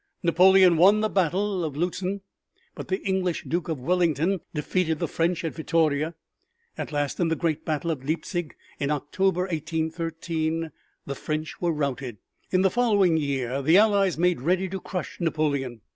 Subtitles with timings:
[0.23, 2.21] Napoleon won the battle of Lutzen,
[2.73, 6.15] but the English Duke of Wellington defeated the French at Vittoria.
[6.75, 10.71] At last in the great battle of Leipzig in October, 1813,
[11.05, 12.17] the French were routed.
[12.49, 15.81] In the following year the Allies made ready to crush Napoleon.